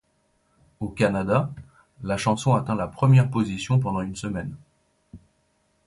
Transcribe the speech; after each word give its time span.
Au 0.79 0.89
Canada, 0.89 1.51
la 2.01 2.17
chanson 2.17 2.55
atteint 2.55 2.73
la 2.73 2.87
première 2.87 3.29
position 3.29 3.77
pendant 3.77 4.01
une 4.01 4.15
semaine. 4.15 4.55